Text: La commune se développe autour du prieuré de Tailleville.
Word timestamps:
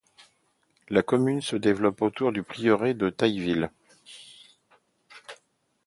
La 0.89 1.03
commune 1.03 1.41
se 1.43 1.55
développe 1.55 2.01
autour 2.01 2.31
du 2.31 2.41
prieuré 2.41 2.95
de 2.95 3.11
Tailleville. 3.11 3.69